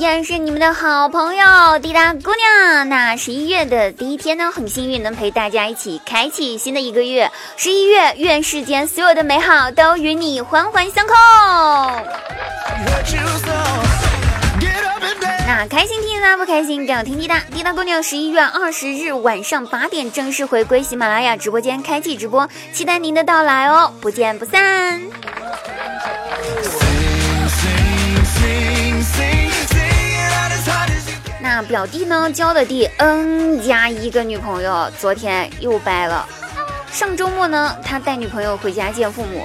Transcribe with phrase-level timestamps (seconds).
[0.00, 2.88] 依然是你们的好朋友滴答姑娘。
[2.88, 7.30] 那十一月的第一天呢，很幸运能陪大家一起开启新的一个月。
[7.58, 11.12] 十一月，愿世间所有的美好都与你环环相扣。
[15.46, 17.38] 那开心听啦，不开心更要听滴答。
[17.54, 24.98] 滴答姑娘十一月二十日晚上八点正式回归喜马拉雅直播间，开启直播，期待您的到来哦，不见不散。
[31.70, 36.28] 表弟呢，交的第 N 加一个女朋友，昨天又掰了。
[36.90, 39.44] 上周末呢，他带女朋友回家见父母。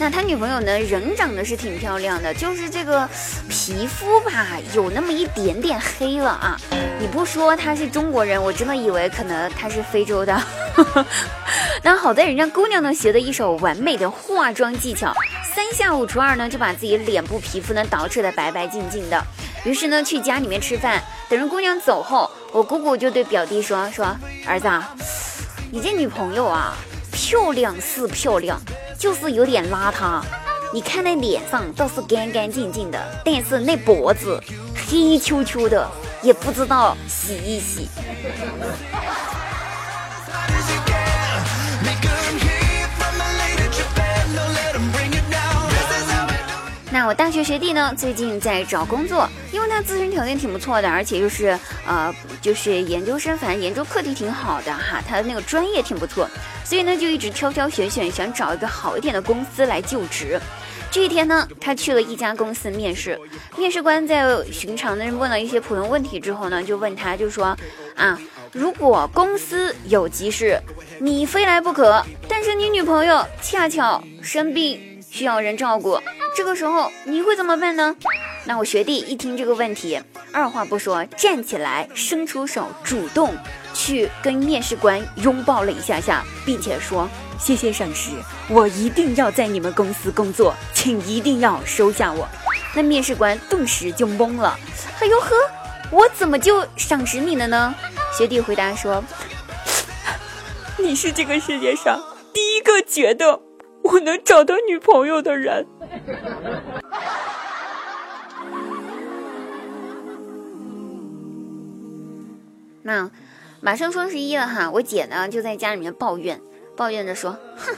[0.00, 3.06] 那他女朋友呢，人长得是挺漂亮的，就是这个
[3.50, 6.58] 皮肤吧，有那么一点点黑了啊。
[6.98, 10.42] 你不说他是中国人，我真的以为可能他是非洲的。
[11.84, 15.12] 那好在人家姑娘呢，学的一手完美的化妆技巧，
[15.54, 19.22] 三下五除二呢，就把自己脸部皮肤呢捯饬的白白净净的。
[19.64, 24.68] 于是呢，去家里面吃饭，等着姑娘走后，我姑姑就对表弟说：“说儿子，
[25.72, 26.76] 你这女朋友啊，
[27.10, 28.60] 漂亮是漂亮，
[28.96, 30.22] 就是有点邋遢。
[30.72, 34.40] 你看那脸上倒是干干净净的，但是那脖子
[34.88, 35.90] 黑黢黢的，
[36.22, 37.88] 也不知道洗一洗。”
[46.88, 56.28] 那我大学学弟呢，最近在找工作，因为他自身条件挺不错的，而且又是呃，就是研究生，反正研究课题挺好的哈，他的那个专业挺不错，
[56.62, 60.38] 所以呢就一直挑挑选选，想找一个好一点的公司来就职。
[60.90, 63.18] 这一天呢，他去了一家公司面试，
[63.56, 67.56] 面试官在寻常的问了一些普通问题之后呢，就问他，就说
[67.94, 68.20] 啊，
[68.52, 70.60] 如果公司有急事，
[71.00, 75.98] 你非来不可，但是你女朋友恰巧生病需要人照顾。
[76.36, 77.96] 这个时候你会怎么办呢？
[78.48, 80.00] 那我学弟一听这个问题，
[80.32, 83.34] 二话不说，站起来，伸出手，主动
[83.74, 87.08] 去跟面试官拥抱了一下下，并且说
[87.40, 88.12] ：“谢谢赏识，
[88.48, 92.26] 我一定要在你们公司工作，请一定要收下我。”
[92.72, 94.56] 那面试官顿时就懵了，
[95.00, 95.34] 哎呦呵，
[95.90, 97.74] 我怎么就赏识你了呢？
[98.16, 99.02] 学弟回答说
[100.78, 102.00] ：“你是这个世界上
[102.32, 103.40] 第一个觉得
[103.82, 105.66] 我能找到女朋友的人。”
[112.86, 113.10] 那
[113.60, 116.40] 马上双十一了哈，我姐呢就在家里面抱怨，
[116.76, 117.74] 抱怨着说：“哼，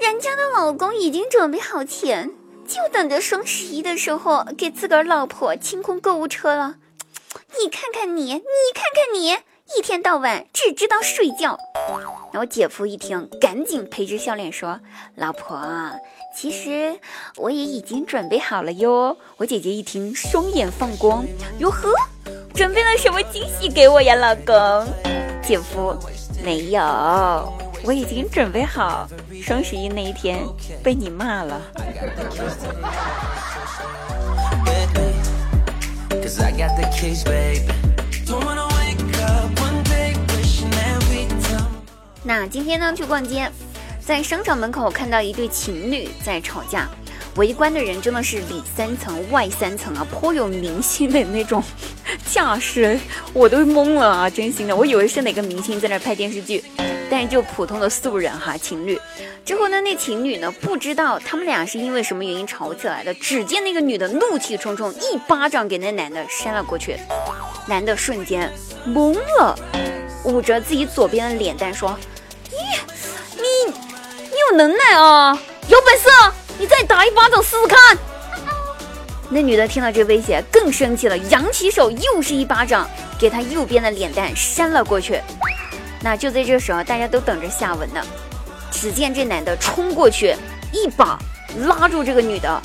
[0.00, 2.32] 人家的老公已经准备好钱，
[2.66, 6.74] 就等着双十一的时候给自个儿老婆清空购物车了。
[7.62, 8.40] 你看看你，你
[8.74, 9.28] 看看你，
[9.78, 11.56] 一天到晚只知道睡觉。”
[12.32, 14.80] 然后姐夫一听，赶紧陪着笑脸说
[15.14, 15.64] ：“老婆。”
[16.34, 16.98] 其实
[17.36, 19.16] 我也已经准备好了哟。
[19.36, 21.24] 我姐姐一听，双眼放光，
[21.58, 21.92] 哟呵，
[22.60, 24.86] 准备了什么惊喜给我呀，老公？
[25.42, 25.96] 姐夫，
[26.44, 27.50] 没有，
[27.82, 29.08] 我已经准备好
[29.42, 30.40] 双十一那一天
[30.82, 31.58] 被你骂了。
[42.22, 43.50] 那今天呢，去逛街。
[44.04, 46.86] 在商场门口看到一对情侣在吵架，
[47.36, 51.62] 围观的人真的是里三层外三层啊，颇有明星的那种
[52.30, 52.98] 架势，
[53.32, 54.30] 我都懵了啊！
[54.30, 56.64] 真心的，我以为是哪个明星在那拍电视剧，
[57.10, 59.00] 但是就普通的素人哈，情侣。
[59.44, 66.96] 之后呢，那情侣呢不知道他们俩是因为什么原因吵起来的，只见那个女的怒气冲冲，一巴掌给那男的扇了过去，
[67.66, 68.52] 男的瞬间
[68.86, 69.58] 懵了，
[70.24, 71.98] 捂着自己左边的脸蛋说
[72.50, 72.56] ：“咦，
[73.36, 73.74] 你。”
[74.50, 75.38] 有能耐啊！
[75.68, 76.08] 有本事
[76.58, 77.98] 你再打一巴掌试试看。
[79.32, 85.20] 那女的听到这威胁，更生气了，扬起手又是一巴掌，给他右边的脸蛋扇了过去。
[86.02, 88.02] 那就在这时候，大家都等着下文呢。
[88.72, 90.34] 只见这男的冲过去，
[90.72, 91.16] 一把
[91.58, 92.60] 拉住这个女的，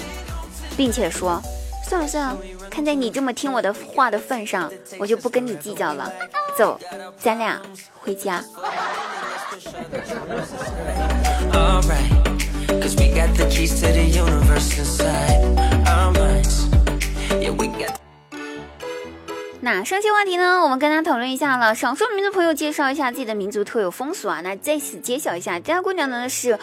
[0.75, 1.39] 并且说
[1.88, 2.38] ：“算了算了，
[2.69, 6.12] 看在你这么听我的话的份上，我就不跟你计较了。
[6.57, 6.79] 走，
[7.19, 7.62] 咱俩
[7.94, 8.44] 回家。”
[19.62, 21.74] 那上期话题呢，我们跟大家讨论一下了。
[21.74, 24.42] 少数民族朋友介绍一下自己的民族特有风俗啊。
[24.44, 26.57] 那在此揭晓一下，家姑娘呢是。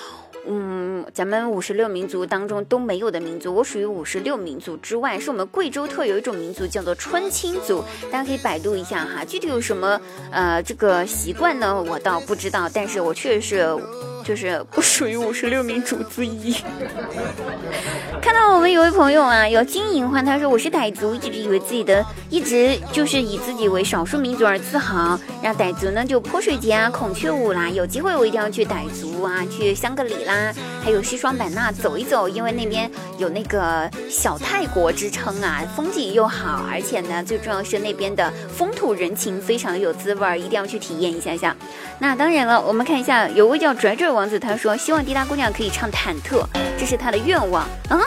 [0.45, 7.85] 嗯，咱们五十六民族当中都没有的民族，我属于五十六民族之外，是我们贵州特有一种民族，叫做春青族。
[8.11, 10.01] 大家可以百度一下哈，具体有什么
[10.33, 11.81] 呃这个习惯呢？
[11.89, 13.79] 我倒不知道，但是我确实是
[14.23, 16.57] 就是不属于五十六名主之一。
[18.21, 25.19] 看到我们有位朋友啊，有金银欢，他说我是傣族，一直以为自己的一直就是以自己为少数民族而自豪。
[25.43, 30.53] 让傣族呢就泼水节啊、孔雀舞啦，有机会我一定要去傣族啊，去香格里拉，
[30.85, 41.57] 还有西双版纳走一走，因为那边有那个小泰国之称啊，风景又好，而且呢最重要是那边的风土人情非常的有滋味儿，一定要去体验一下下。
[41.99, 46.45] 那当然了，我们看一下，有位叫拽拽王子，他说希望滴答姑娘可以唱忐忑，
[46.79, 47.67] 这是他的愿望。
[47.89, 47.99] 嗯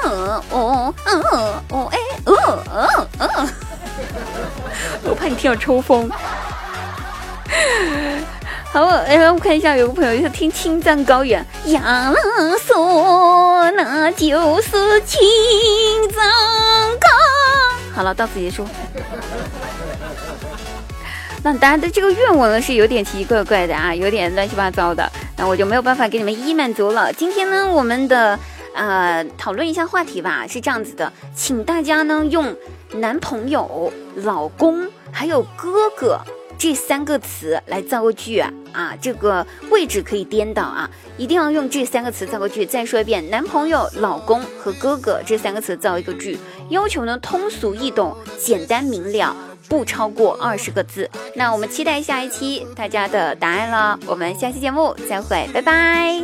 [0.51, 2.33] 哦哦哦哎哦
[2.71, 3.47] 哦哦，
[5.03, 6.09] 我怕你听到抽风。
[8.71, 12.13] 好，哎，我看一下，有个朋友在听《青藏高原》，呀
[12.65, 15.19] 说那就是青
[16.11, 16.21] 藏
[16.99, 17.07] 高。
[17.95, 18.67] 好了，到此结束。
[21.45, 25.07] 那大家的这个愿望呢是有点奇奇怪怪的啊，有点乱七八糟的，
[25.37, 27.13] 那我就没有办法给你们一一满足了。
[27.13, 28.39] 今天呢，我们的
[28.73, 32.51] 呃讨论一下话题吧，是这样子的，请大家呢用
[32.93, 33.93] 男朋友、
[34.23, 36.19] 老公还有哥哥
[36.57, 42.65] 这三个词来造个句啊，啊，这个位置可以颠倒啊，一定要用这三个词造个句。
[42.65, 46.39] 再说一遍，男朋友、老公和哥哥这三个词造一个句，
[46.69, 49.35] 要求呢通俗易懂、简单明了。
[49.67, 53.99] 不超过二十个字，那我们期待下一期大家的答案了。
[54.05, 56.21] 我们下期节目再会，拜拜。